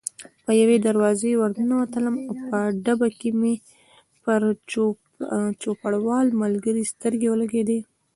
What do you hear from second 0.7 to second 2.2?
دروازې ور ننوتلم،